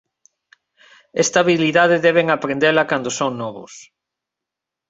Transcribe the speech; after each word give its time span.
Esta 1.23 1.37
habilidade 1.41 2.03
deben 2.07 2.27
aprendela 2.29 2.87
cando 2.91 3.09
son 3.19 3.31
novos. 3.43 3.73